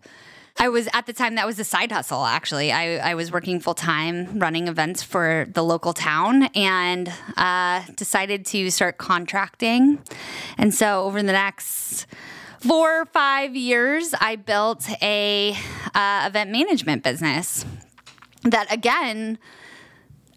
[0.57, 2.71] I was at the time that was a side hustle actually.
[2.71, 8.45] I, I was working full time running events for the local town and uh, decided
[8.47, 9.99] to start contracting.
[10.57, 12.05] And so over the next
[12.59, 15.57] four or five years, I built a
[15.93, 17.65] uh, event management business
[18.43, 19.37] that again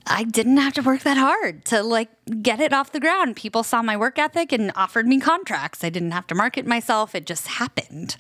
[0.09, 2.09] I didn't have to work that hard to like
[2.43, 3.37] get it off the ground.
[3.37, 5.85] People saw my work ethic and offered me contracts.
[5.85, 7.15] I didn't have to market myself.
[7.15, 8.17] It just happened.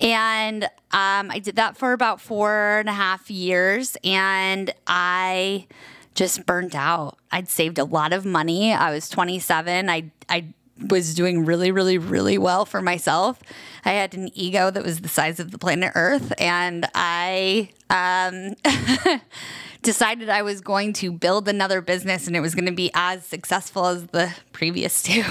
[0.00, 3.96] And um, I did that for about four and a half years.
[4.02, 5.66] And I
[6.14, 7.18] just burnt out.
[7.30, 8.72] I'd saved a lot of money.
[8.72, 9.88] I was 27.
[9.88, 10.46] I, I
[10.88, 13.40] was doing really, really, really well for myself.
[13.84, 16.32] I had an ego that was the size of the planet Earth.
[16.38, 18.54] And I, um,
[19.84, 23.24] decided I was going to build another business and it was going to be as
[23.24, 25.22] successful as the previous two.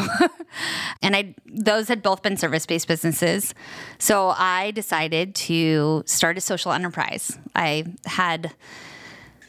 [1.02, 3.54] and I those had both been service-based businesses.
[3.98, 7.38] So I decided to start a social enterprise.
[7.56, 8.54] I had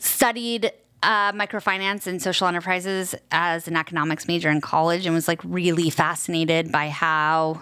[0.01, 5.41] studied uh, microfinance and social enterprises as an economics major in college and was like
[5.45, 7.61] really fascinated by how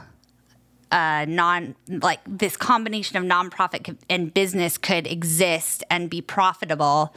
[0.92, 7.14] uh, non like this combination of nonprofit and business could exist and be profitable.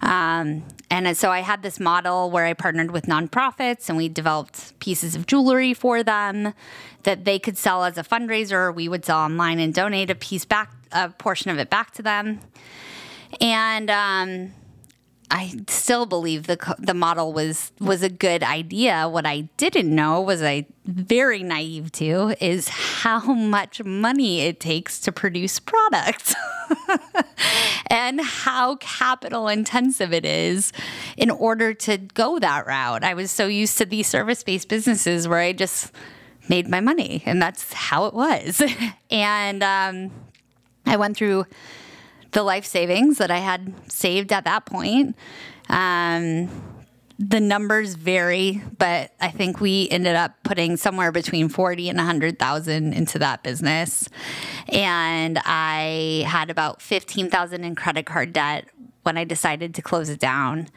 [0.00, 4.78] Um, and so I had this model where I partnered with nonprofits and we developed
[4.80, 6.54] pieces of jewelry for them
[7.02, 8.74] that they could sell as a fundraiser.
[8.74, 12.02] We would sell online and donate a piece back, a portion of it back to
[12.02, 12.40] them.
[13.40, 14.52] And um,
[15.30, 19.08] I still believe the the model was was a good idea.
[19.08, 24.98] What I didn't know was I very naive to is how much money it takes
[25.00, 26.34] to produce products
[27.86, 30.72] and how capital intensive it is
[31.16, 33.04] in order to go that route.
[33.04, 35.92] I was so used to these service-based businesses where I just
[36.48, 38.60] made my money and that's how it was.
[39.12, 40.10] and um,
[40.86, 41.46] I went through
[42.32, 45.16] the life savings that I had saved at that point.
[45.68, 46.48] Um,
[47.18, 52.94] the numbers vary, but I think we ended up putting somewhere between 40 and 100,000
[52.94, 54.08] into that business.
[54.68, 58.68] And I had about 15,000 in credit card debt
[59.02, 60.68] when I decided to close it down.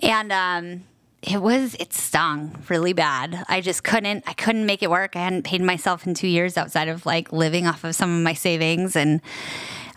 [0.00, 0.84] And um,
[1.22, 3.44] it was it stung really bad.
[3.48, 5.16] I just couldn't I couldn't make it work.
[5.16, 8.22] I hadn't paid myself in 2 years outside of like living off of some of
[8.22, 9.20] my savings and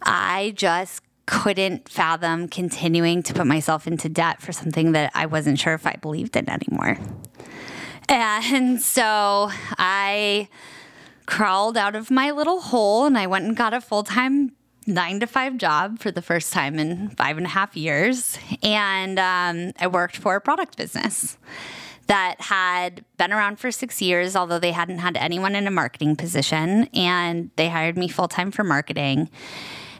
[0.03, 5.60] I just couldn't fathom continuing to put myself into debt for something that I wasn't
[5.60, 6.97] sure if I believed in anymore.
[8.07, 10.47] And so I
[11.25, 14.53] crawled out of my little hole and I went and got a full time
[14.88, 18.39] nine to five job for the first time in five and a half years.
[18.63, 21.38] And um, I worked for a product business
[22.07, 26.15] that had been around for six years, although they hadn't had anyone in a marketing
[26.15, 26.88] position.
[26.93, 29.29] And they hired me full time for marketing.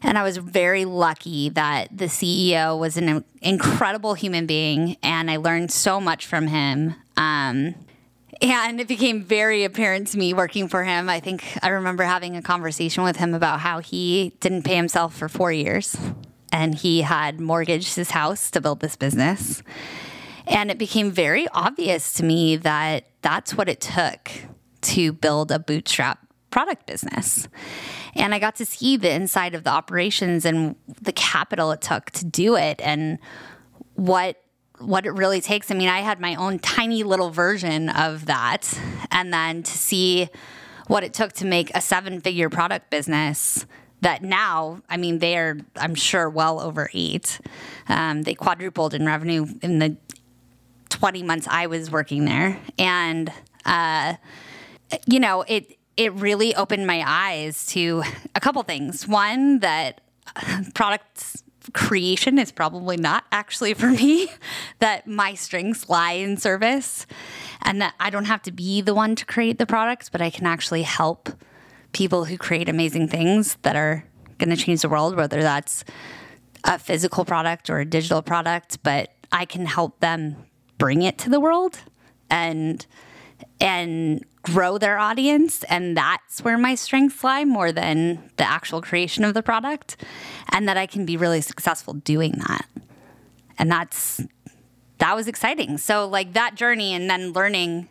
[0.04, 5.38] And I was very lucky that the CEO was an incredible human being, and I
[5.38, 6.96] learned so much from him.
[7.16, 7.76] Um,
[8.42, 11.10] and it became very apparent to me working for him.
[11.10, 15.16] I think I remember having a conversation with him about how he didn't pay himself
[15.16, 15.98] for four years
[16.52, 19.64] and he had mortgaged his house to build this business.
[20.46, 24.32] And it became very obvious to me that that's what it took
[24.82, 27.48] to build a bootstrap product business.
[28.16, 32.12] And I got to see the inside of the operations and the capital it took
[32.12, 33.20] to do it and
[33.96, 34.38] what
[34.80, 35.72] what it really takes.
[35.72, 38.80] I mean, I had my own tiny little version of that.
[39.10, 40.30] And then to see
[40.88, 43.66] what it took to make a seven figure product business
[44.02, 47.40] that now, I mean, they're, I'm sure, well over eight.
[47.90, 49.98] Um, they quadrupled in revenue in the
[50.90, 52.60] 20 months I was working there.
[52.78, 53.32] And,
[53.66, 54.16] uh,
[55.08, 58.04] you know, it, it really opened my eyes to
[58.36, 59.08] a couple things.
[59.08, 60.02] One, that
[60.76, 64.30] product creation is probably not actually for me,
[64.80, 67.06] that my strengths lie in service,
[67.64, 70.30] and that I don't have to be the one to create the products, but I
[70.30, 71.30] can actually help
[71.92, 74.06] people who create amazing things that are
[74.38, 75.84] going to change the world, whether that's
[76.64, 80.36] a physical product or a digital product, but I can help them
[80.78, 81.80] bring it to the world
[82.30, 82.86] and
[83.60, 85.64] and grow their audience.
[85.66, 89.98] And that's where my strengths lie more than the actual creation of the product.
[90.52, 92.66] And that I can be really successful doing that.
[93.60, 94.22] And that's,
[95.00, 95.78] that was exciting.
[95.78, 97.90] So, like that journey and then learning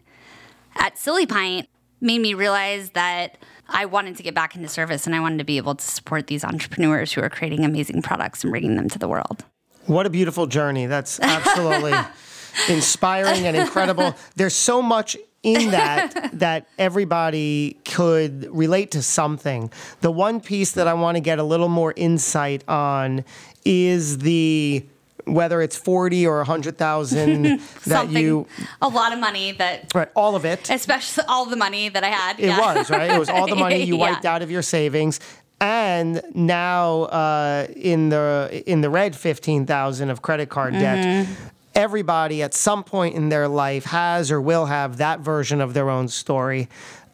[0.76, 1.66] at Silipint
[2.00, 3.38] made me realize that
[3.68, 6.28] I wanted to get back into service and I wanted to be able to support
[6.28, 9.44] these entrepreneurs who are creating amazing products and bringing them to the world.
[9.86, 10.86] What a beautiful journey.
[10.86, 11.94] That's absolutely
[12.68, 14.14] inspiring and incredible.
[14.36, 15.16] There's so much
[15.46, 19.70] in that that everybody could relate to something.
[20.00, 23.24] The one piece that I want to get a little more insight on
[23.64, 24.84] is the
[25.24, 28.46] whether it's 40 or 100,000 that Something, you
[28.80, 32.10] a lot of money that, right all of it especially all the money that I
[32.10, 32.38] had.
[32.38, 34.12] it was right it was all the money you Yeah.
[34.12, 35.18] wiped out of your savings
[35.60, 41.32] and now uh, in the in the red 15,000 of credit card debt Mm-hmm.
[41.76, 45.90] Everybody at some point in their life has or will have that version of their
[45.90, 46.68] own story.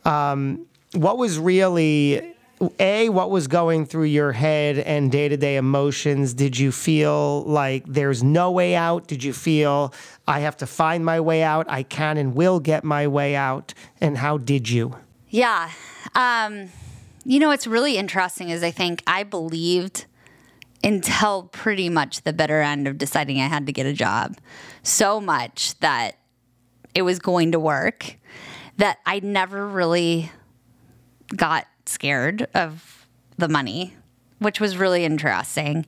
[0.04, 2.34] Um, what was really
[2.78, 6.32] a what was going through your head and day-to-day emotions?
[6.32, 9.08] Did you feel like there's no way out?
[9.08, 9.92] Did you feel
[10.28, 11.66] i have to find my way out.
[11.68, 14.96] I can and will get my way out and how did you?
[15.28, 15.70] Yeah.
[16.14, 16.68] Um,
[17.24, 20.06] you know, what's really interesting is I think I believed
[20.84, 24.36] until pretty much the bitter end of deciding I had to get a job
[24.82, 26.16] so much that
[26.94, 28.16] it was going to work
[28.76, 30.30] that I never really
[31.36, 33.06] got scared of
[33.38, 33.94] the money,
[34.38, 35.86] which was really interesting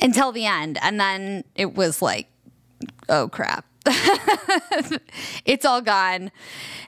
[0.00, 0.78] until the end.
[0.82, 2.28] And then it was like,
[3.08, 3.66] oh crap.
[5.44, 6.30] it's all gone.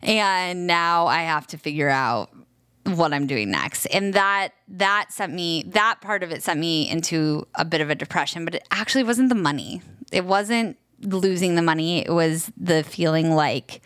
[0.02, 2.30] And now I have to figure out
[2.86, 3.86] what I'm doing next.
[3.86, 7.90] And that that sent me that part of it sent me into a bit of
[7.90, 9.82] a depression, but it actually wasn't the money.
[10.12, 12.04] It wasn't losing the money.
[12.04, 13.82] It was the feeling like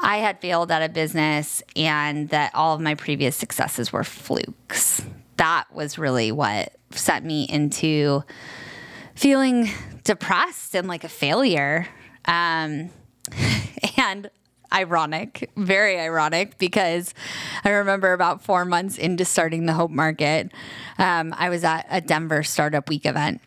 [0.00, 5.02] I had failed at a business and that all of my previous successes were flukes.
[5.36, 8.22] That was really what sent me into
[9.14, 9.70] feeling
[10.04, 11.86] depressed and like a failure.
[12.24, 12.90] Um,
[13.96, 14.30] and
[14.72, 17.14] ironic, very ironic, because
[17.64, 20.52] I remember about four months into starting the Hope Market,
[20.98, 23.40] um, I was at a Denver Startup Week event.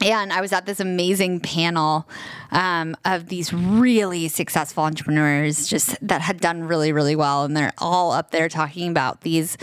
[0.00, 2.08] And I was at this amazing panel
[2.52, 7.44] um, of these really successful entrepreneurs, just that had done really, really well.
[7.44, 9.58] And they're all up there talking about these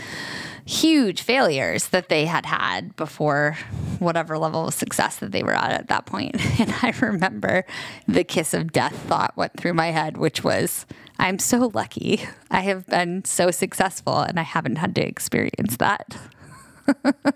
[0.66, 3.56] huge failures that they had had before
[4.00, 6.36] whatever level of success that they were at at that point.
[6.58, 7.64] And I remember
[8.08, 10.86] the kiss of death thought went through my head, which was,
[11.18, 12.26] I'm so lucky.
[12.50, 16.16] I have been so successful and I haven't had to experience that.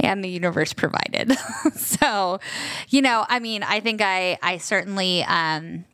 [0.00, 1.36] and the universe provided.
[1.76, 2.40] so,
[2.88, 5.84] you know, I mean, I think I I certainly um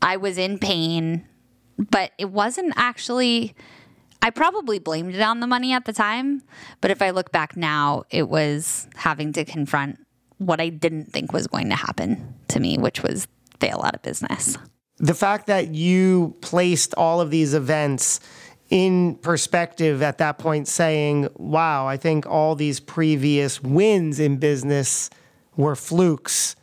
[0.00, 1.26] I was in pain,
[1.78, 3.54] but it wasn't actually
[4.20, 6.42] I probably blamed it on the money at the time,
[6.80, 9.98] but if I look back now, it was having to confront
[10.38, 13.26] what I didn't think was going to happen to me, which was
[13.60, 14.56] fail out of business.
[14.98, 18.20] the fact that you placed all of these events
[18.68, 25.08] in perspective at that point saying wow i think all these previous wins in business
[25.56, 26.54] were flukes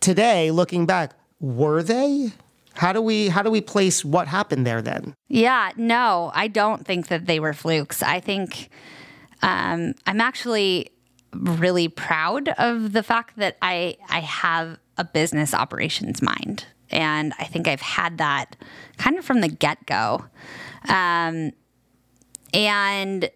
[0.00, 2.32] today looking back were they
[2.76, 6.86] how do we how do we place what happened there then Yeah, no, I don't
[6.86, 8.02] think that they were flukes.
[8.02, 8.70] I think
[9.42, 10.90] um, I'm actually
[11.32, 17.44] really proud of the fact that I I have a business operations mind, and I
[17.44, 18.56] think I've had that
[18.96, 20.24] kind of from the get go.
[20.88, 21.52] Um,
[22.52, 23.28] and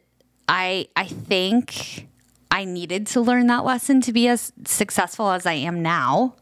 [0.49, 2.09] I I think
[2.51, 6.36] I needed to learn that lesson to be as successful as I am now,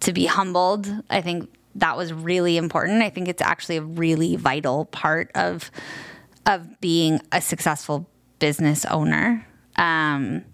[0.00, 0.90] to be humbled.
[1.08, 3.02] I think that was really important.
[3.02, 5.70] I think it's actually a really vital part of
[6.46, 8.08] of being a successful
[8.38, 9.46] business owner.
[9.76, 10.44] Um,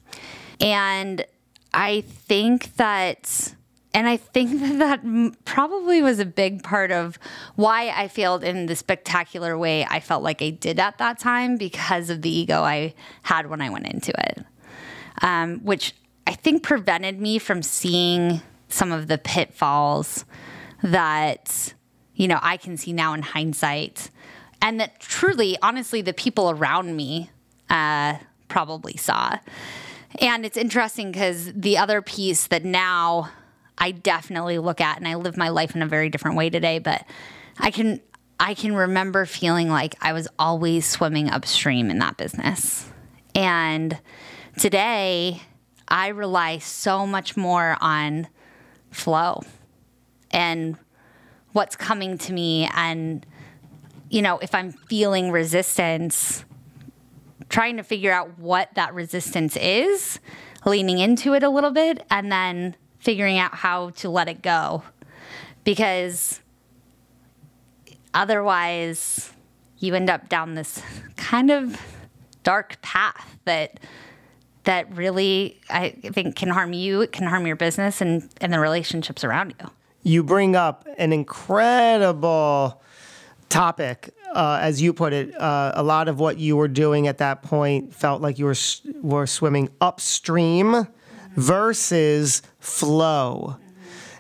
[0.61, 1.25] and
[1.75, 3.55] I think that,
[3.93, 7.19] and I think that that probably was a big part of
[7.57, 11.57] why I failed in the spectacular way I felt like I did at that time
[11.57, 14.45] because of the ego I had when I went into it,
[15.23, 15.95] um, which
[16.27, 20.25] I think prevented me from seeing some of the pitfalls
[20.83, 21.75] that,
[22.15, 24.11] you know, I can see now in hindsight.
[24.63, 27.31] And that truly, honestly, the people around me
[27.69, 28.19] uh,
[28.49, 29.39] probably saw.
[30.21, 33.31] And it's interesting because the other piece that now
[33.79, 36.79] I definitely look at, and I live my life in a very different way today,
[36.79, 37.05] but
[37.59, 38.01] I can
[38.39, 42.89] I can remember feeling like I was always swimming upstream in that business.
[43.35, 43.99] And
[44.59, 45.43] today
[45.87, 48.29] I rely so much more on
[48.91, 49.43] flow
[50.31, 50.77] and
[51.53, 53.27] what's coming to me and
[54.09, 56.45] you know if i'm feeling resistance
[57.49, 60.21] trying to figure out what that resistance is
[60.65, 64.83] leaning into it a little bit and then figuring out how to let it go
[65.65, 66.41] because
[68.15, 69.33] otherwise
[69.79, 70.83] you end up down this
[71.17, 71.81] kind of
[72.43, 73.81] dark path that
[74.65, 78.61] that really I think can harm you, it can harm your business and, and the
[78.61, 79.71] relationships around you.
[80.03, 82.81] You bring up an incredible
[83.49, 84.15] topic.
[84.35, 87.43] Uh, as you put it, uh, a lot of what you were doing at that
[87.43, 88.55] point felt like you were
[89.03, 90.87] were swimming upstream
[91.37, 93.57] versus flow.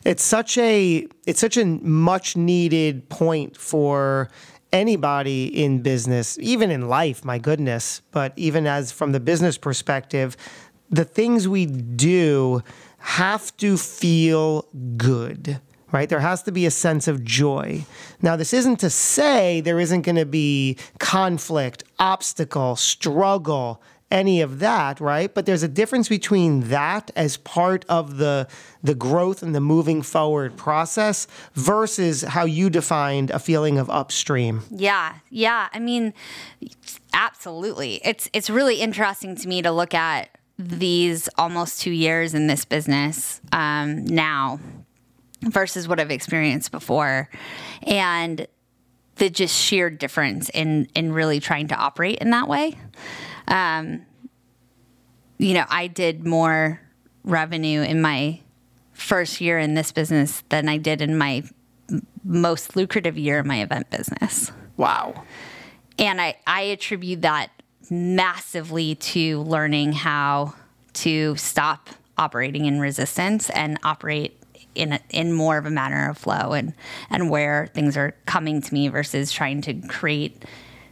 [0.05, 4.31] It's such a it's such a much needed point for
[4.73, 10.37] anybody in business, even in life, my goodness, but even as from the business perspective,
[10.91, 12.63] the things we do
[12.99, 14.67] have to feel
[14.97, 15.61] good
[15.93, 16.09] right?
[16.09, 17.85] There has to be a sense of joy.
[18.23, 24.59] Now, this isn't to say there isn't going to be conflict, obstacle, struggle, any of
[24.59, 25.33] that, right?
[25.33, 28.49] But there's a difference between that as part of the
[28.83, 34.63] the growth and the moving forward process versus how you defined a feeling of upstream.
[34.71, 35.15] Yeah.
[35.31, 36.13] Yeah, I mean
[37.13, 38.01] absolutely.
[38.05, 42.67] It's it's really interesting to me to look at these almost 2 years in this
[42.67, 44.59] business um, now
[45.43, 47.29] versus what I've experienced before.
[47.83, 48.47] And
[49.17, 52.79] the just sheer difference in in really trying to operate in that way.
[53.49, 54.07] Um,
[55.39, 56.81] you know, I did more
[57.25, 58.41] revenue in my
[58.93, 61.43] first year in this business than I did in my
[62.25, 64.53] most lucrative year in my event business.
[64.77, 65.25] Wow.
[65.99, 67.51] And I, I attribute that
[67.91, 70.55] massively to learning how
[70.93, 74.40] to stop operating in resistance and operate
[74.75, 76.75] in a, in more of a manner of flow and
[77.09, 80.45] and where things are coming to me versus trying to create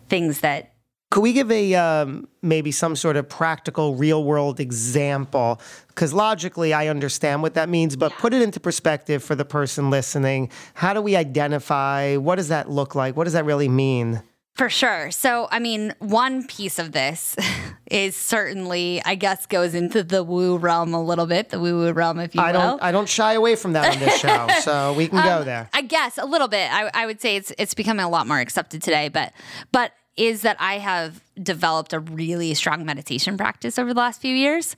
[0.08, 0.72] things that
[1.10, 5.58] could we give a um, maybe some sort of practical real world example?
[5.88, 8.18] Because logically i understand what that means but yeah.
[8.18, 10.50] put it into perspective for the person listening.
[10.74, 13.16] How do we identify what does that look like?
[13.16, 14.22] What does that really mean
[14.58, 15.12] for sure.
[15.12, 17.36] So, I mean, one piece of this
[17.90, 21.92] is certainly, I guess, goes into the woo realm a little bit, the woo woo
[21.92, 22.60] realm, if you I will.
[22.60, 25.44] Don't, I don't shy away from that on this show, so we can um, go
[25.44, 25.70] there.
[25.72, 26.70] I guess a little bit.
[26.72, 29.32] I, I would say it's it's becoming a lot more accepted today, but
[29.70, 34.34] but is that I have developed a really strong meditation practice over the last few
[34.34, 34.74] years.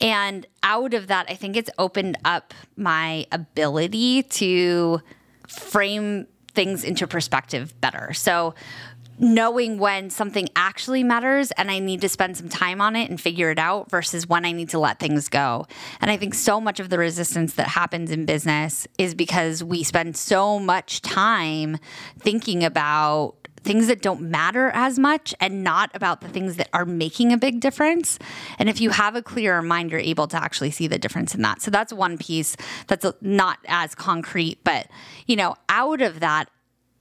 [0.00, 5.00] And out of that, I think it's opened up my ability to
[5.46, 8.12] frame things into perspective better.
[8.12, 8.54] So
[9.20, 13.20] knowing when something actually matters and I need to spend some time on it and
[13.20, 15.66] figure it out versus when I need to let things go.
[16.00, 19.84] And I think so much of the resistance that happens in business is because we
[19.84, 21.76] spend so much time
[22.18, 26.86] thinking about things that don't matter as much and not about the things that are
[26.86, 28.18] making a big difference.
[28.58, 31.42] And if you have a clearer mind, you're able to actually see the difference in
[31.42, 31.60] that.
[31.60, 32.56] So that's one piece
[32.86, 34.88] that's not as concrete, but
[35.26, 36.48] you know, out of that,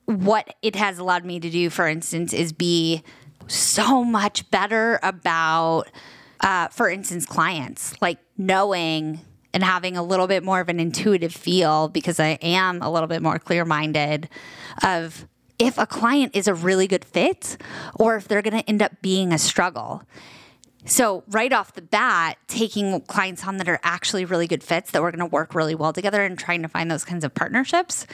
[0.10, 3.03] what it has allowed me to do, for instance, is be
[3.45, 5.84] so much better about,
[6.39, 9.22] uh, for instance, clients, like knowing
[9.53, 13.07] and having a little bit more of an intuitive feel because I am a little
[13.07, 14.30] bit more clear minded
[14.84, 15.28] of
[15.60, 17.57] if a client is a really good fit
[17.93, 20.01] or if they're going to end up being a struggle.
[20.86, 25.03] So, right off the bat, taking clients on that are actually really good fits that
[25.03, 28.07] we're going to work really well together and trying to find those kinds of partnerships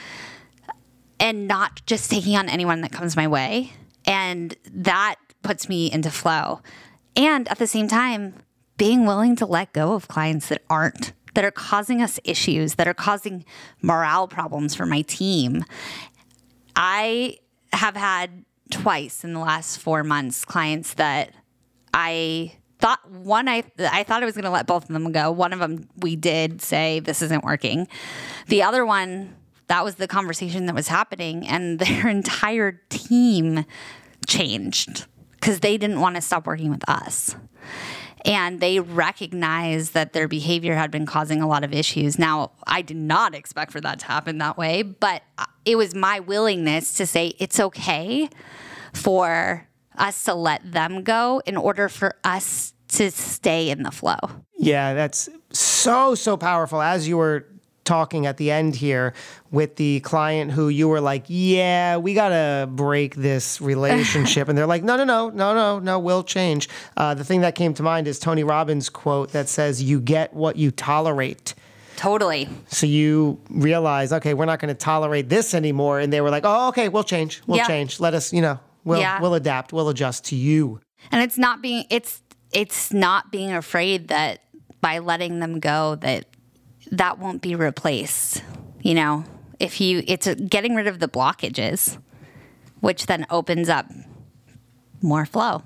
[1.18, 3.72] and not just taking on anyone that comes my way.
[4.04, 6.60] And that puts me into flow.
[7.16, 8.34] And at the same time,
[8.76, 12.86] being willing to let go of clients that aren't, that are causing us issues, that
[12.86, 13.44] are causing
[13.82, 15.64] morale problems for my team.
[16.74, 17.38] I
[17.72, 21.32] have had twice in the last four months clients that
[21.94, 25.30] I thought one I I thought I was going to let both of them go.
[25.30, 27.88] One of them we did say this isn't working.
[28.48, 29.34] The other one
[29.68, 33.64] that was the conversation that was happening and their entire team
[34.26, 37.36] changed because they didn't want to stop working with us
[38.26, 42.18] and they recognized that their behavior had been causing a lot of issues.
[42.18, 45.94] Now, I did not expect for that to happen that way, but uh, it was
[45.94, 48.28] my willingness to say it's okay
[48.92, 54.18] for us to let them go in order for us to stay in the flow.
[54.58, 56.82] Yeah, that's so, so powerful.
[56.82, 57.46] As you were
[57.86, 59.14] talking at the end here
[59.50, 64.48] with the client who you were like, yeah, we got to break this relationship.
[64.48, 66.68] and they're like, no, no, no, no, no, no, we'll change.
[66.96, 70.34] Uh, the thing that came to mind is Tony Robbins' quote that says, you get
[70.34, 71.54] what you tolerate.
[71.96, 72.48] Totally.
[72.68, 75.98] So you realize, okay, we're not going to tolerate this anymore.
[75.98, 77.40] And they were like, oh, okay, we'll change.
[77.46, 77.66] We'll yeah.
[77.66, 78.00] change.
[78.00, 79.20] Let us, you know, we'll, yeah.
[79.20, 79.72] we'll adapt.
[79.72, 80.80] We'll adjust to you.
[81.10, 82.22] And it's not being, it's,
[82.52, 84.42] it's not being afraid that
[84.80, 86.26] by letting them go that
[86.92, 88.42] that won't be replaced.
[88.82, 89.24] You know,
[89.58, 91.98] if you, it's getting rid of the blockages,
[92.80, 93.86] which then opens up
[95.02, 95.62] more flow.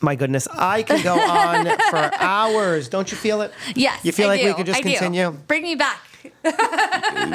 [0.00, 2.88] My goodness, I can go on for hours.
[2.88, 3.52] Don't you feel it?
[3.74, 4.04] Yes.
[4.04, 4.46] You feel I like do.
[4.48, 5.30] we could just I continue?
[5.30, 5.38] Do.
[5.46, 6.00] Bring me back.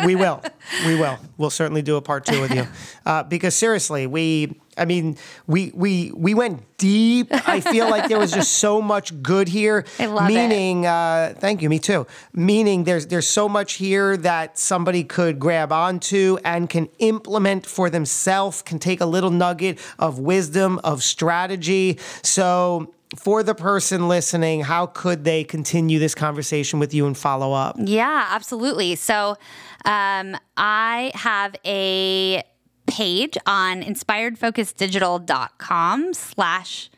[0.06, 0.42] We will.
[0.86, 1.18] we will.
[1.38, 2.68] We'll certainly do a part two with you.
[3.06, 5.16] Uh, because seriously, we, I mean,
[5.46, 7.28] we we we went deep.
[7.32, 9.86] I feel like there was just so much good here.
[10.00, 10.34] I love it.
[10.34, 11.70] Meaning, uh, thank you.
[11.70, 12.08] Me too.
[12.34, 17.92] Meaning, there's there's so much here that somebody could grab onto and can implement for
[17.92, 18.64] themselves.
[18.64, 22.00] Can take a little nugget of wisdom of strategy.
[22.24, 22.92] So.
[23.18, 27.76] For the person listening, how could they continue this conversation with you and follow up?
[27.80, 28.96] Yeah, absolutely.
[28.96, 29.38] So
[29.86, 32.44] um, I have a
[32.88, 36.90] page on inspiredfocusdigital.com slash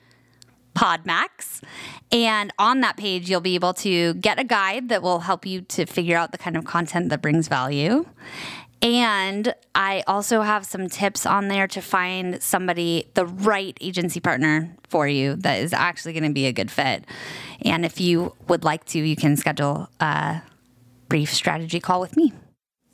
[0.75, 1.63] podmax
[2.11, 5.61] and on that page you'll be able to get a guide that will help you
[5.61, 8.05] to figure out the kind of content that brings value
[8.81, 14.75] and I also have some tips on there to find somebody, the right agency partner
[14.89, 17.05] for you that is actually going to be a good fit.
[17.61, 20.43] And if you would like to, you can schedule a
[21.09, 22.33] brief strategy call with me.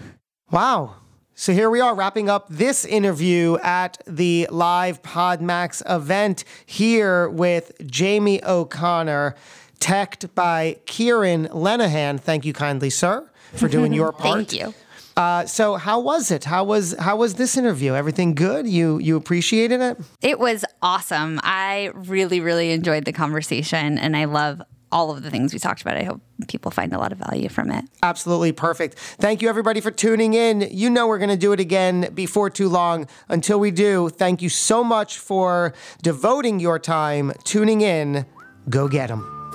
[0.51, 0.97] Wow.
[1.39, 7.71] So here we are wrapping up this interview at the live Podmax event here with
[7.97, 9.35] Jaime O'Connor,
[9.79, 12.19] teched by Kieran Lenahan.
[12.19, 14.49] Thank you kindly, sir, for doing your part.
[14.49, 14.73] Thank you.
[15.15, 16.43] Uh, so how was it?
[16.43, 17.93] How was how was this interview?
[17.93, 18.67] Everything good?
[18.67, 19.97] You you appreciated it?
[20.21, 21.39] It was awesome.
[21.41, 24.61] I really, really enjoyed the conversation and I love
[24.91, 25.97] all of the things we talked about.
[25.97, 27.85] I hope people find a lot of value from it.
[28.01, 28.97] Absolutely perfect.
[28.97, 30.61] Thank you everybody for tuning in.
[30.71, 33.07] You know we're going to do it again before too long.
[33.27, 38.25] Until we do, thank you so much for devoting your time tuning in.
[38.69, 39.38] Go get 'em.